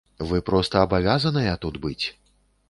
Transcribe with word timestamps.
Вы 0.29 0.39
проста 0.47 0.81
абавязаныя 0.85 1.53
тут 1.67 1.79
быць! 1.85 2.05